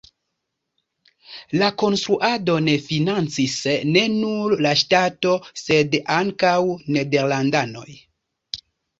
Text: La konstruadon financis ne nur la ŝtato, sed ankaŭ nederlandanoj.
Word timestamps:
La 1.61 1.65
konstruadon 1.81 2.69
financis 2.85 3.57
ne 3.89 4.01
nur 4.13 4.55
la 4.67 4.71
ŝtato, 4.79 5.33
sed 5.65 5.99
ankaŭ 6.15 6.55
nederlandanoj. 6.97 7.87